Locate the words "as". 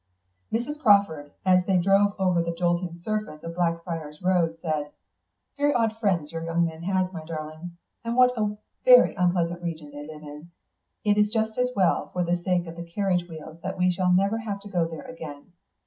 1.45-1.63, 11.59-11.69